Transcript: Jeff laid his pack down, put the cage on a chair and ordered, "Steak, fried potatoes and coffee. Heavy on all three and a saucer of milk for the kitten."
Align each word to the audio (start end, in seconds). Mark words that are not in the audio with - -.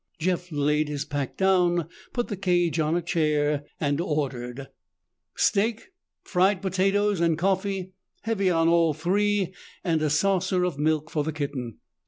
Jeff 0.17 0.51
laid 0.51 0.87
his 0.89 1.05
pack 1.05 1.37
down, 1.37 1.87
put 2.11 2.27
the 2.27 2.35
cage 2.35 2.79
on 2.79 2.95
a 2.95 3.03
chair 3.03 3.65
and 3.79 4.01
ordered, 4.01 4.69
"Steak, 5.35 5.89
fried 6.23 6.59
potatoes 6.59 7.21
and 7.21 7.37
coffee. 7.37 7.93
Heavy 8.23 8.49
on 8.49 8.67
all 8.67 8.95
three 8.95 9.53
and 9.83 10.01
a 10.01 10.09
saucer 10.09 10.63
of 10.63 10.79
milk 10.79 11.11
for 11.11 11.23
the 11.23 11.31
kitten." 11.31 11.77